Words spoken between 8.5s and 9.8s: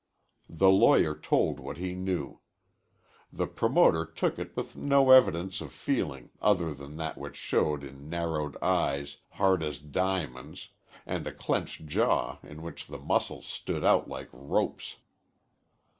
eyes hard as